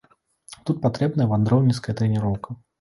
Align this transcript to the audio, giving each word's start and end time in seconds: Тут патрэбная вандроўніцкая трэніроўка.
Тут 0.69 0.79
патрэбная 0.87 1.29
вандроўніцкая 1.35 1.97
трэніроўка. 2.03 2.61